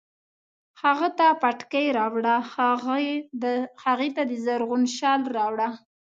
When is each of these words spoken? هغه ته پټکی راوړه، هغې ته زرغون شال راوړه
هغه 0.83 1.07
ته 1.17 1.27
پټکی 1.41 1.85
راوړه، 1.97 2.35
هغې 3.85 4.09
ته 4.15 4.21
زرغون 4.45 4.83
شال 4.97 5.21
راوړه 5.37 5.67